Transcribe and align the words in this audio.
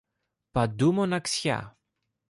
Παντού 0.53 0.91
μοναξιά. 0.93 1.59